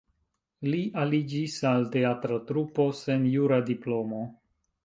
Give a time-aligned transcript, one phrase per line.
[0.69, 4.27] Li aliĝis al teatra trupo sen jura diplomo.